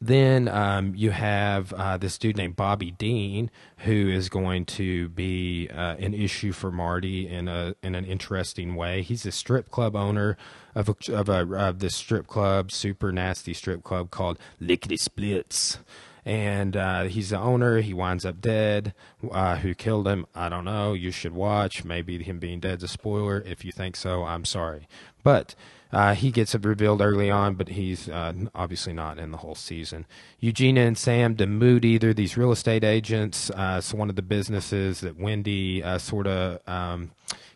then 0.00 0.48
um, 0.48 0.94
you 0.94 1.10
have 1.10 1.72
uh, 1.72 1.96
this 1.96 2.18
dude 2.18 2.36
named 2.36 2.56
Bobby 2.56 2.90
Dean, 2.92 3.50
who 3.78 4.08
is 4.08 4.28
going 4.28 4.64
to 4.66 5.08
be 5.10 5.68
uh, 5.70 5.96
an 5.96 6.14
issue 6.14 6.52
for 6.52 6.70
Marty 6.70 7.28
in 7.28 7.48
a 7.48 7.74
in 7.82 7.94
an 7.94 8.04
interesting 8.04 8.74
way. 8.74 9.02
He's 9.02 9.26
a 9.26 9.32
strip 9.32 9.70
club 9.70 9.96
owner 9.96 10.36
of 10.74 10.88
a, 10.88 11.12
of 11.12 11.28
a 11.28 11.54
of 11.54 11.78
this 11.78 11.94
strip 11.94 12.26
club, 12.26 12.70
super 12.70 13.12
nasty 13.12 13.54
strip 13.54 13.82
club 13.82 14.10
called 14.10 14.38
Lickety 14.60 14.96
Splits. 14.96 15.78
And 16.26 16.74
uh, 16.74 17.02
he's 17.02 17.28
the 17.30 17.38
owner. 17.38 17.82
He 17.82 17.92
winds 17.92 18.24
up 18.24 18.40
dead. 18.40 18.94
Uh, 19.30 19.56
who 19.56 19.74
killed 19.74 20.08
him? 20.08 20.24
I 20.34 20.48
don't 20.48 20.64
know. 20.64 20.94
You 20.94 21.10
should 21.10 21.34
watch. 21.34 21.84
Maybe 21.84 22.22
him 22.22 22.38
being 22.38 22.60
dead's 22.60 22.82
a 22.82 22.88
spoiler. 22.88 23.42
If 23.44 23.62
you 23.62 23.72
think 23.72 23.94
so, 23.94 24.24
I'm 24.24 24.46
sorry. 24.46 24.88
But 25.22 25.54
uh, 25.94 26.14
he 26.14 26.30
gets 26.30 26.54
revealed 26.54 27.00
early 27.00 27.30
on, 27.30 27.54
but 27.54 27.68
he's 27.68 28.08
uh, 28.08 28.32
obviously 28.54 28.92
not 28.92 29.18
in 29.18 29.30
the 29.30 29.38
whole 29.38 29.54
season. 29.54 30.06
Eugenia 30.40 30.86
and 30.86 30.98
Sam 30.98 31.36
Moody, 31.36 31.98
they're 31.98 32.14
these 32.14 32.36
real 32.36 32.52
estate 32.52 32.84
agents. 32.84 33.50
Uh, 33.50 33.80
one 33.92 34.10
of 34.10 34.16
the 34.16 34.22
businesses 34.22 35.00
that 35.00 35.18
Wendy 35.18 35.82
uh, 35.82 35.98
sort 35.98 36.26
of 36.26 36.60
um, 36.68 37.12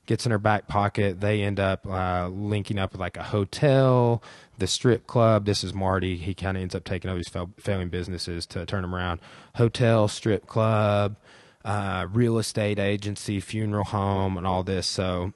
gets 0.06 0.24
in 0.24 0.32
her 0.32 0.38
back 0.38 0.66
pocket. 0.66 1.20
They 1.20 1.42
end 1.42 1.60
up 1.60 1.86
uh, 1.86 2.28
linking 2.28 2.78
up 2.78 2.92
with 2.92 3.00
like 3.00 3.16
a 3.16 3.22
hotel, 3.22 4.22
the 4.56 4.66
strip 4.66 5.06
club. 5.06 5.44
This 5.44 5.62
is 5.62 5.74
Marty. 5.74 6.16
He 6.16 6.34
kind 6.34 6.56
of 6.56 6.62
ends 6.62 6.74
up 6.74 6.84
taking 6.84 7.10
over 7.10 7.18
these 7.18 7.28
fail- 7.28 7.52
failing 7.58 7.90
businesses 7.90 8.46
to 8.46 8.66
turn 8.66 8.82
them 8.82 8.94
around. 8.94 9.20
Hotel, 9.56 10.08
strip 10.08 10.46
club, 10.46 11.16
uh, 11.64 12.06
real 12.12 12.38
estate 12.38 12.78
agency, 12.78 13.38
funeral 13.38 13.84
home, 13.84 14.36
and 14.36 14.46
all 14.46 14.62
this. 14.62 14.86
So 14.86 15.32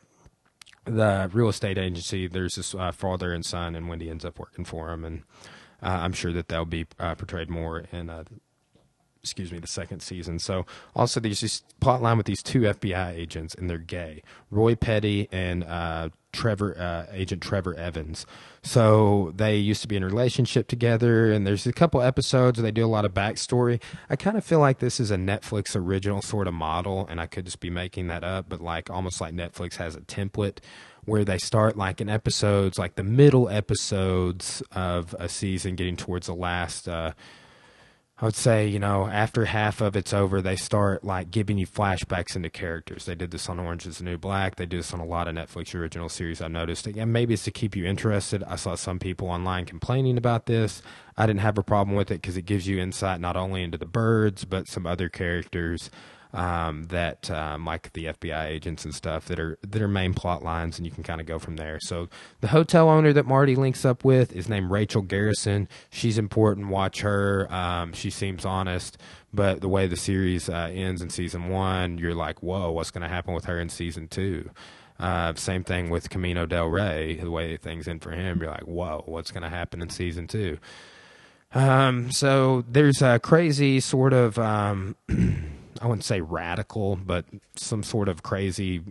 the 0.85 1.31
real 1.33 1.49
estate 1.49 1.79
agency, 1.79 2.27
there's 2.27 2.57
this 2.57 2.75
uh, 2.75 2.93
father 2.93 3.33
and 3.33 3.45
son, 3.45 3.75
and 3.75 3.89
Wendy 3.89 4.11
ends 4.11 4.25
up 4.25 4.39
working 4.39 4.65
for 4.65 4.91
him, 4.91 5.05
and 5.05 5.23
uh, 5.83 5.87
I'm 6.03 6.13
sure 6.13 6.33
that 6.33 6.49
they'll 6.49 6.65
be 6.65 6.87
uh, 6.99 7.15
portrayed 7.15 7.51
more 7.51 7.85
in, 7.93 8.11
uh, 8.11 8.25
excuse 9.23 9.53
me, 9.53 9.59
the 9.59 9.67
second 9.67 10.01
season. 10.01 10.39
So 10.39 10.67
also 10.97 11.21
there's 11.21 11.41
this 11.41 11.63
plot 11.81 12.03
line 12.03 12.17
with 12.17 12.27
these 12.27 12.43
two 12.43 12.63
FBI 12.63 13.15
agents, 13.15 13.55
and 13.55 13.71
they're 13.71 13.79
gay, 13.79 14.23
Roy 14.51 14.75
Petty 14.75 15.29
and 15.31 15.63
uh, 15.63 16.09
Trevor, 16.33 16.77
uh, 16.79 17.07
Agent 17.13 17.41
Trevor 17.41 17.75
Evans. 17.75 18.27
So 18.63 19.33
they 19.37 19.57
used 19.57 19.81
to 19.83 19.89
be 19.89 19.97
in 19.97 20.03
a 20.03 20.07
relationship 20.07 20.67
together, 20.67 21.31
and 21.31 21.47
there's 21.47 21.67
a 21.67 21.73
couple 21.73 22.03
episodes 22.03 22.59
where 22.59 22.65
they 22.65 22.73
do 22.73 22.85
a 22.85 22.89
lot 22.89 23.05
of 23.05 23.15
backstory. 23.15 23.81
I 24.11 24.17
kind 24.17 24.37
of 24.37 24.45
feel 24.45 24.59
like 24.59 24.79
this 24.79 24.99
is 24.99 25.11
a 25.11 25.17
Netflix 25.17 25.77
original 25.77 26.21
sort 26.21 26.49
of 26.49 26.55
model, 26.55 27.07
and 27.09 27.21
I 27.21 27.27
could 27.27 27.45
just 27.45 27.61
be 27.61 27.71
making 27.71 28.09
that 28.09 28.25
up, 28.25 28.47
but 28.49 28.61
like 28.61 28.91
almost 28.91 29.21
like 29.21 29.35
Netflix 29.35 29.77
has 29.77 29.95
a 29.95 30.01
template 30.01 30.59
where 31.05 31.25
they 31.25 31.39
start 31.39 31.77
like 31.77 32.01
in 32.01 32.09
episodes, 32.09 32.79
like 32.79 32.95
the 32.95 33.05
middle 33.05 33.49
episodes 33.49 34.63
of 34.73 35.15
a 35.19 35.29
season, 35.29 35.77
getting 35.77 35.97
towards 35.97 36.27
the 36.27 36.35
last. 36.35 36.89
Uh, 36.89 37.13
I 38.23 38.25
would 38.25 38.37
say, 38.37 38.69
you 38.69 38.79
know, 38.79 39.09
after 39.09 39.47
half 39.47 39.81
of 39.81 39.97
it's 39.97 40.15
over, 40.15 40.41
they 40.41 40.55
start 40.55 41.03
like 41.03 41.33
giving 41.33 41.59
you 41.59 41.67
flashbacks 41.67 42.37
into 42.37 42.51
characters. 42.51 43.05
They 43.05 43.17
did 43.17 43.33
this 43.33 43.49
on 43.49 43.59
Orange 43.59 43.85
is 43.85 43.99
the 43.99 44.05
New 44.05 44.17
Black. 44.17 44.55
They 44.55 44.65
do 44.65 44.77
this 44.77 44.95
on 44.95 45.01
a 45.01 45.05
lot 45.05 45.27
of 45.27 45.35
Netflix 45.35 45.75
original 45.75 46.09
series 46.09 46.41
I've 46.41 46.53
noticed. 46.53 46.87
Again, 46.87 47.11
maybe 47.11 47.35
it's 47.35 47.43
to 47.43 47.51
keep 47.51 47.75
you 47.75 47.85
interested. 47.85 48.45
I 48.45 48.55
saw 48.55 48.77
some 48.77 49.01
people 49.01 49.27
online 49.27 49.65
complaining 49.65 50.17
about 50.17 50.47
this. 50.47 50.83
I 51.17 51.27
didn't 51.27 51.41
have 51.41 51.59
a 51.59 51.65
problem 51.65 51.97
with 51.97 52.13
it 52.13 52.23
because 52.23 52.37
it 52.37 52.47
gives 52.47 52.69
you 52.69 52.79
insight 52.79 53.21
not 53.21 53.37
only 53.37 53.65
into 53.65 53.77
the 53.77 53.87
Byrdes, 53.87 54.45
but 54.45 54.69
some 54.69 54.87
other 54.87 55.09
characters 55.09 55.91
um, 56.33 56.85
that 56.85 57.31
um, 57.31 57.65
like 57.65 57.93
the 57.93 58.07
FBI 58.07 58.47
agents 58.47 58.85
and 58.85 58.95
stuff 58.95 59.27
that 59.27 59.39
are 59.39 59.59
that 59.63 59.83
are 59.83 59.89
main 59.89 60.15
plot 60.15 60.43
lines, 60.43 60.79
and 60.79 60.87
you 60.87 60.93
can 60.93 61.03
kind 61.03 61.21
of 61.21 61.27
go 61.27 61.39
from 61.39 61.57
there. 61.57 61.79
So 61.81 62.09
the 62.41 62.49
hotel 62.49 62.89
owner 62.89 63.13
that 63.13 63.27
Marty 63.27 63.55
links 63.57 63.85
up 63.85 64.05
with 64.05 64.33
is 64.33 64.49
named 64.49 64.71
Rachel 64.71 65.03
Garrison. 65.03 65.69
She's 65.91 66.19
important. 66.19 66.69
Watch 66.69 67.01
her. 67.01 67.53
Um, 67.53 67.93
she 67.93 68.11
seems 68.11 68.45
honest, 68.45 68.97
but 69.33 69.61
the 69.61 69.69
way 69.69 69.87
the 69.87 69.97
series 69.97 70.49
uh, 70.49 70.71
ends 70.73 71.03
in 71.03 71.11
season 71.11 71.49
one, 71.49 71.99
you're 71.99 72.15
like, 72.15 72.43
whoa, 72.43 72.71
what's 72.71 72.91
going 72.91 73.03
to 73.03 73.09
happen 73.09 73.35
with 73.35 73.45
her 73.45 73.61
in 73.61 73.69
season 73.69 74.09
two? 74.09 74.51
Uh, 74.99 75.35
same 75.35 75.65
thing 75.65 75.91
with 75.91 76.11
Camino 76.11 76.47
del 76.47 76.67
Rey. 76.67 77.17
The 77.17 77.31
way 77.31 77.57
things 77.57 77.89
end 77.89 78.03
for 78.03 78.13
him, 78.13 78.41
you're 78.41 78.51
like, 78.51 78.67
whoa, 78.69 79.03
what's 79.07 79.33
going 79.33 79.43
to 79.43 79.49
happen 79.49 79.83
in 79.83 79.91
season 79.91 80.29
two? 80.29 80.59
Um, 81.55 82.11
so 82.11 82.65
there's 82.71 83.03
a 83.03 83.19
crazy 83.19 83.81
sort 83.81 84.13
of 84.13 84.39
um, 84.39 84.97
I 85.83 85.87
wouldn't 85.87 86.05
say 86.05 86.21
radical, 86.21 86.95
but 86.95 87.25
some 87.57 87.83
sort 87.83 88.09
of 88.09 88.23
crazy 88.23 88.83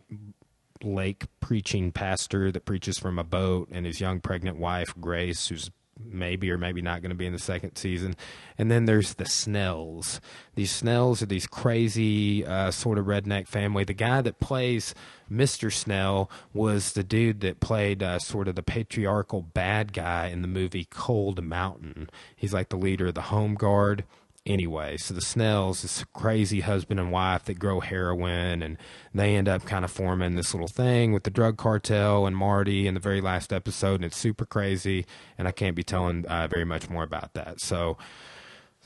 lake 0.83 1.25
preaching 1.39 1.91
pastor 1.91 2.51
that 2.51 2.65
preaches 2.65 2.99
from 2.99 3.17
a 3.17 3.23
boat 3.23 3.69
and 3.71 3.85
his 3.85 4.01
young 4.01 4.19
pregnant 4.19 4.57
wife 4.57 4.93
Grace 4.99 5.47
who's 5.47 5.71
maybe 6.03 6.51
or 6.51 6.57
maybe 6.57 6.81
not 6.81 7.01
going 7.01 7.11
to 7.11 7.15
be 7.15 7.25
in 7.25 7.31
the 7.31 7.39
second 7.39 7.75
season. 7.77 8.15
And 8.57 8.69
then 8.69 8.85
there's 8.85 9.13
the 9.13 9.25
Snells. 9.25 10.19
These 10.55 10.71
Snells 10.71 11.21
are 11.21 11.27
these 11.27 11.47
crazy 11.47 12.45
uh, 12.45 12.71
sort 12.71 12.97
of 12.97 13.05
redneck 13.05 13.47
family. 13.47 13.83
The 13.83 13.93
guy 13.93 14.21
that 14.21 14.39
plays 14.39 14.93
Mr. 15.31 15.71
Snell 15.71 16.29
was 16.53 16.93
the 16.93 17.03
dude 17.03 17.39
that 17.41 17.61
played 17.61 18.03
uh, 18.03 18.19
sort 18.19 18.47
of 18.49 18.55
the 18.55 18.63
patriarchal 18.63 19.41
bad 19.41 19.93
guy 19.93 20.27
in 20.27 20.41
the 20.41 20.47
movie 20.47 20.87
Cold 20.89 21.41
Mountain. 21.41 22.09
He's 22.35 22.53
like 22.53 22.69
the 22.69 22.77
leader 22.77 23.07
of 23.07 23.15
the 23.15 23.21
Home 23.21 23.55
Guard 23.55 24.03
anyway. 24.45 24.97
So 24.97 25.13
the 25.13 25.21
Snells, 25.21 25.81
this 25.81 26.03
crazy 26.13 26.61
husband 26.61 26.99
and 26.99 27.11
wife 27.11 27.45
that 27.45 27.59
grow 27.59 27.79
heroin, 27.79 28.61
and 28.61 28.77
they 29.13 29.35
end 29.35 29.47
up 29.47 29.65
kind 29.65 29.85
of 29.85 29.91
forming 29.91 30.35
this 30.35 30.53
little 30.53 30.67
thing 30.67 31.13
with 31.13 31.23
the 31.23 31.29
drug 31.29 31.57
cartel 31.57 32.25
and 32.25 32.35
Marty 32.35 32.87
in 32.87 32.93
the 32.93 32.99
very 32.99 33.21
last 33.21 33.53
episode, 33.53 33.95
and 33.95 34.05
it's 34.05 34.17
super 34.17 34.45
crazy. 34.45 35.05
And 35.37 35.47
I 35.47 35.51
can't 35.51 35.75
be 35.75 35.83
telling 35.83 36.25
uh, 36.25 36.47
very 36.47 36.65
much 36.65 36.89
more 36.89 37.03
about 37.03 37.33
that. 37.33 37.59
So 37.59 37.97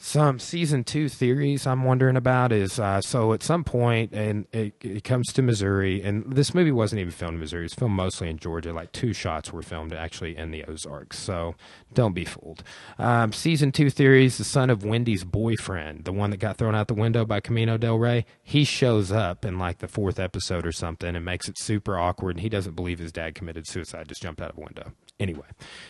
some 0.05 0.37
season 0.37 0.83
two 0.83 1.09
theories 1.09 1.65
I'm 1.65 1.83
wondering 1.83 2.15
about 2.15 2.51
is 2.51 2.79
uh, 2.79 3.01
so 3.01 3.33
at 3.33 3.41
some 3.41 3.63
point, 3.63 4.13
and 4.13 4.45
it, 4.53 4.75
it, 4.81 5.03
comes 5.03 5.33
to 5.33 5.41
Missouri, 5.41 6.03
and 6.03 6.31
this 6.31 6.53
movie 6.53 6.71
wasn't 6.71 6.99
even 6.99 7.11
filmed 7.11 7.33
in 7.33 7.39
Missouri; 7.39 7.65
it's 7.65 7.73
filmed 7.73 7.95
mostly 7.95 8.29
in 8.29 8.37
Georgia. 8.37 8.71
Like 8.71 8.91
two 8.91 9.13
shots 9.13 9.51
were 9.51 9.63
filmed 9.63 9.93
actually 9.93 10.37
in 10.37 10.51
the 10.51 10.63
Ozarks, 10.65 11.17
so 11.17 11.55
don't 11.91 12.13
be 12.13 12.23
fooled. 12.23 12.61
Um, 12.99 13.33
season 13.33 13.71
two 13.71 13.89
theories: 13.89 14.37
the 14.37 14.43
son 14.43 14.69
of 14.69 14.85
Wendy's 14.85 15.23
boyfriend, 15.23 16.05
the 16.05 16.13
one 16.13 16.29
that 16.29 16.37
got 16.37 16.57
thrown 16.57 16.75
out 16.75 16.87
the 16.87 16.93
window 16.93 17.25
by 17.25 17.39
Camino 17.39 17.75
del 17.75 17.97
Rey, 17.97 18.27
he 18.43 18.63
shows 18.63 19.11
up 19.11 19.43
in 19.43 19.57
like 19.57 19.79
the 19.79 19.87
fourth 19.87 20.19
episode 20.19 20.67
or 20.67 20.71
something, 20.71 21.15
and 21.15 21.25
makes 21.25 21.49
it 21.49 21.57
super 21.57 21.97
awkward. 21.97 22.35
And 22.35 22.41
he 22.41 22.49
doesn't 22.49 22.75
believe 22.75 22.99
his 22.99 23.11
dad 23.11 23.33
committed 23.33 23.65
suicide; 23.65 24.07
just 24.07 24.21
jumped 24.21 24.39
out 24.39 24.51
of 24.51 24.57
a 24.59 24.61
window. 24.61 24.91
Anyway, 25.19 25.47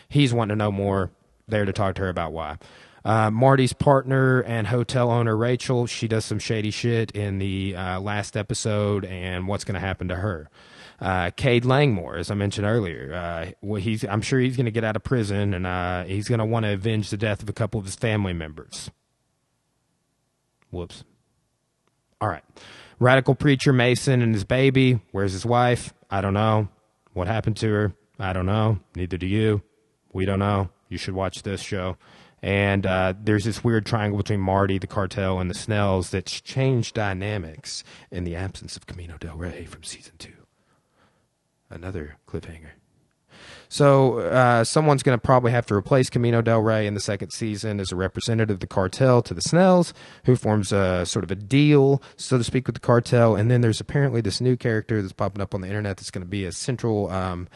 he's 0.08 0.32
wanting 0.32 0.56
to 0.56 0.64
know 0.64 0.72
more. 0.72 1.10
There 1.48 1.64
to 1.64 1.72
talk 1.72 1.94
to 1.96 2.02
her 2.02 2.08
about 2.08 2.32
why. 2.32 2.56
Uh, 3.06 3.30
Marty's 3.30 3.72
partner 3.72 4.40
and 4.40 4.66
hotel 4.66 5.12
owner 5.12 5.36
Rachel, 5.36 5.86
she 5.86 6.08
does 6.08 6.24
some 6.24 6.40
shady 6.40 6.72
shit 6.72 7.12
in 7.12 7.38
the 7.38 7.76
uh, 7.76 8.00
last 8.00 8.36
episode, 8.36 9.04
and 9.04 9.46
what's 9.46 9.62
going 9.62 9.74
to 9.74 9.80
happen 9.80 10.08
to 10.08 10.16
her? 10.16 10.50
Uh, 11.00 11.30
Cade 11.36 11.64
Langmore, 11.64 12.16
as 12.16 12.32
I 12.32 12.34
mentioned 12.34 12.66
earlier, 12.66 13.14
uh, 13.14 13.52
well, 13.62 13.80
he's 13.80 14.02
I'm 14.02 14.22
sure 14.22 14.40
he's 14.40 14.56
going 14.56 14.64
to 14.64 14.72
get 14.72 14.82
out 14.82 14.96
of 14.96 15.04
prison, 15.04 15.54
and 15.54 15.68
uh, 15.68 16.02
he's 16.02 16.26
going 16.26 16.40
to 16.40 16.44
want 16.44 16.64
to 16.64 16.72
avenge 16.72 17.10
the 17.10 17.16
death 17.16 17.44
of 17.44 17.48
a 17.48 17.52
couple 17.52 17.78
of 17.78 17.86
his 17.86 17.94
family 17.94 18.32
members. 18.32 18.90
Whoops. 20.72 21.04
All 22.20 22.28
right. 22.28 22.42
Radical 22.98 23.36
preacher 23.36 23.72
Mason 23.72 24.20
and 24.20 24.34
his 24.34 24.42
baby. 24.42 24.98
Where's 25.12 25.32
his 25.32 25.46
wife? 25.46 25.94
I 26.10 26.20
don't 26.22 26.34
know. 26.34 26.70
What 27.12 27.28
happened 27.28 27.56
to 27.58 27.68
her? 27.70 27.94
I 28.18 28.32
don't 28.32 28.46
know. 28.46 28.80
Neither 28.96 29.16
do 29.16 29.28
you. 29.28 29.62
We 30.12 30.24
don't 30.24 30.40
know. 30.40 30.70
You 30.88 30.98
should 30.98 31.14
watch 31.14 31.44
this 31.44 31.60
show. 31.60 31.98
And 32.46 32.86
uh, 32.86 33.14
there's 33.20 33.42
this 33.42 33.64
weird 33.64 33.84
triangle 33.84 34.18
between 34.18 34.38
Marty, 34.38 34.78
the 34.78 34.86
cartel, 34.86 35.40
and 35.40 35.50
the 35.50 35.54
Snells 35.54 36.10
that's 36.10 36.40
changed 36.40 36.94
dynamics 36.94 37.82
in 38.12 38.22
the 38.22 38.36
absence 38.36 38.76
of 38.76 38.86
Camino 38.86 39.16
del 39.18 39.36
Rey 39.36 39.64
from 39.64 39.82
season 39.82 40.14
two. 40.16 40.30
Another 41.68 42.18
cliffhanger. 42.28 42.70
So 43.68 44.20
uh, 44.20 44.62
someone's 44.62 45.02
going 45.02 45.18
to 45.18 45.20
probably 45.20 45.50
have 45.50 45.66
to 45.66 45.74
replace 45.74 46.08
Camino 46.08 46.40
Del 46.40 46.60
Rey 46.60 46.86
in 46.86 46.94
the 46.94 47.00
second 47.00 47.30
season 47.32 47.80
as 47.80 47.90
a 47.90 47.96
representative 47.96 48.54
of 48.54 48.60
the 48.60 48.68
cartel 48.68 49.22
to 49.22 49.34
the 49.34 49.42
Snells, 49.42 49.92
who 50.24 50.36
forms 50.36 50.70
a 50.70 51.04
sort 51.04 51.24
of 51.24 51.32
a 51.32 51.34
deal, 51.34 52.00
so 52.14 52.38
to 52.38 52.44
speak, 52.44 52.68
with 52.68 52.76
the 52.76 52.80
cartel. 52.80 53.34
And 53.34 53.50
then 53.50 53.60
there's 53.60 53.80
apparently 53.80 54.20
this 54.20 54.40
new 54.40 54.56
character 54.56 55.02
that's 55.02 55.12
popping 55.12 55.42
up 55.42 55.52
on 55.52 55.62
the 55.62 55.66
internet 55.66 55.96
that's 55.96 56.12
going 56.12 56.24
to 56.24 56.30
be 56.30 56.44
a 56.44 56.52
central. 56.52 57.10
Um, 57.10 57.48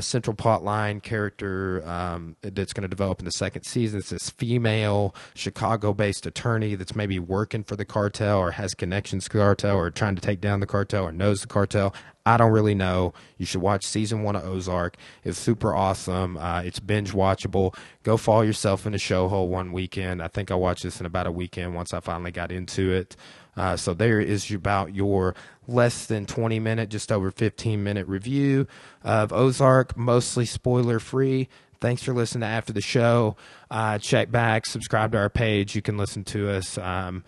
central 0.00 0.34
plot 0.34 0.64
line 0.64 1.00
character 1.00 1.86
um, 1.86 2.36
that's 2.42 2.72
going 2.72 2.82
to 2.82 2.88
develop 2.88 3.18
in 3.18 3.24
the 3.24 3.30
second 3.30 3.62
season. 3.62 4.00
It's 4.00 4.10
this 4.10 4.30
female 4.30 5.14
Chicago 5.34 5.92
based 5.92 6.26
attorney 6.26 6.74
that's 6.74 6.94
maybe 6.94 7.18
working 7.18 7.64
for 7.64 7.76
the 7.76 7.84
cartel 7.84 8.38
or 8.38 8.52
has 8.52 8.74
connections 8.74 9.24
to 9.24 9.32
the 9.34 9.38
cartel 9.38 9.76
or 9.76 9.90
trying 9.90 10.14
to 10.16 10.22
take 10.22 10.40
down 10.40 10.60
the 10.60 10.66
cartel 10.66 11.04
or 11.04 11.12
knows 11.12 11.40
the 11.40 11.46
cartel. 11.46 11.94
I 12.26 12.36
don't 12.36 12.50
really 12.50 12.74
know. 12.74 13.14
You 13.38 13.46
should 13.46 13.62
watch 13.62 13.84
season 13.84 14.24
one 14.24 14.34
of 14.34 14.44
Ozark. 14.44 14.96
It's 15.22 15.38
super 15.38 15.72
awesome. 15.72 16.36
Uh, 16.36 16.60
it's 16.62 16.80
binge 16.80 17.12
watchable. 17.12 17.76
Go 18.02 18.16
fall 18.16 18.44
yourself 18.44 18.84
in 18.84 18.94
a 18.94 18.98
show 18.98 19.28
hole 19.28 19.48
one 19.48 19.70
weekend. 19.70 20.20
I 20.20 20.26
think 20.26 20.50
I 20.50 20.56
watched 20.56 20.82
this 20.82 20.98
in 20.98 21.06
about 21.06 21.28
a 21.28 21.32
weekend 21.32 21.76
once 21.76 21.94
I 21.94 22.00
finally 22.00 22.32
got 22.32 22.50
into 22.50 22.92
it. 22.92 23.14
Uh, 23.56 23.76
so 23.76 23.94
there 23.94 24.20
is 24.20 24.50
about 24.50 24.92
your 24.92 25.36
less 25.68 26.06
than 26.06 26.26
20 26.26 26.58
minute, 26.58 26.90
just 26.90 27.12
over 27.12 27.30
15 27.30 27.82
minute 27.82 28.08
review 28.08 28.66
of 29.04 29.32
Ozark, 29.32 29.96
mostly 29.96 30.44
spoiler 30.44 30.98
free. 30.98 31.48
Thanks 31.80 32.02
for 32.02 32.12
listening 32.12 32.40
to 32.40 32.46
After 32.48 32.72
the 32.72 32.80
Show. 32.80 33.36
Uh, 33.70 33.98
check 33.98 34.32
back, 34.32 34.66
subscribe 34.66 35.12
to 35.12 35.18
our 35.18 35.30
page. 35.30 35.76
You 35.76 35.82
can 35.82 35.96
listen 35.96 36.24
to 36.24 36.50
us. 36.50 36.76
Um, 36.76 37.22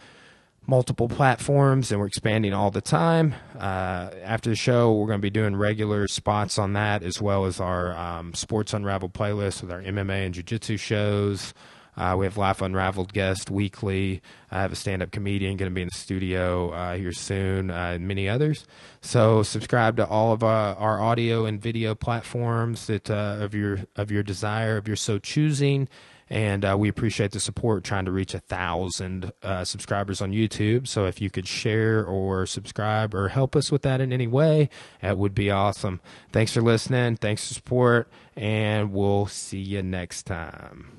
multiple 0.68 1.08
platforms 1.08 1.90
and 1.90 1.98
we're 1.98 2.06
expanding 2.06 2.52
all 2.52 2.70
the 2.70 2.82
time. 2.82 3.34
Uh, 3.58 4.10
after 4.22 4.50
the 4.50 4.56
show, 4.56 4.92
we're 4.92 5.06
going 5.06 5.18
to 5.18 5.22
be 5.22 5.30
doing 5.30 5.56
regular 5.56 6.06
spots 6.06 6.58
on 6.58 6.74
that 6.74 7.02
as 7.02 7.20
well 7.22 7.46
as 7.46 7.58
our 7.58 7.96
um, 7.96 8.34
Sports 8.34 8.74
Unraveled 8.74 9.14
playlist 9.14 9.62
with 9.62 9.72
our 9.72 9.80
MMA 9.80 10.26
and 10.26 10.34
Jiu 10.34 10.42
Jitsu 10.42 10.76
shows. 10.76 11.54
Uh, 11.96 12.14
we 12.16 12.26
have 12.26 12.36
Life 12.36 12.60
Unraveled 12.60 13.12
guest 13.12 13.50
weekly. 13.50 14.20
I 14.52 14.60
have 14.60 14.70
a 14.70 14.76
stand 14.76 15.02
up 15.02 15.10
comedian 15.10 15.56
going 15.56 15.70
to 15.70 15.74
be 15.74 15.82
in 15.82 15.88
the 15.88 15.98
studio 15.98 16.70
uh, 16.70 16.96
here 16.96 17.12
soon, 17.12 17.70
uh, 17.70 17.92
and 17.94 18.06
many 18.06 18.28
others. 18.28 18.66
So 19.00 19.42
subscribe 19.42 19.96
to 19.96 20.06
all 20.06 20.32
of 20.32 20.44
uh, 20.44 20.76
our 20.78 21.00
audio 21.00 21.46
and 21.46 21.60
video 21.60 21.96
platforms 21.96 22.86
that 22.86 23.10
uh, 23.10 23.38
of 23.40 23.52
your 23.52 23.80
of 23.96 24.12
your 24.12 24.22
desire, 24.22 24.76
of 24.76 24.86
your 24.86 24.96
so 24.96 25.18
choosing. 25.18 25.88
And 26.30 26.64
uh, 26.64 26.76
we 26.78 26.88
appreciate 26.88 27.32
the 27.32 27.40
support 27.40 27.84
trying 27.84 28.04
to 28.04 28.12
reach 28.12 28.34
a 28.34 28.40
thousand 28.40 29.32
subscribers 29.64 30.20
on 30.20 30.32
YouTube. 30.32 30.86
So 30.86 31.06
if 31.06 31.20
you 31.20 31.30
could 31.30 31.46
share 31.46 32.04
or 32.04 32.46
subscribe 32.46 33.14
or 33.14 33.28
help 33.28 33.56
us 33.56 33.72
with 33.72 33.82
that 33.82 34.00
in 34.00 34.12
any 34.12 34.26
way, 34.26 34.68
that 35.00 35.16
would 35.16 35.34
be 35.34 35.50
awesome. 35.50 36.00
Thanks 36.32 36.52
for 36.52 36.60
listening. 36.60 37.16
Thanks 37.16 37.48
for 37.48 37.54
support. 37.54 38.08
And 38.36 38.92
we'll 38.92 39.26
see 39.26 39.60
you 39.60 39.82
next 39.82 40.24
time. 40.24 40.97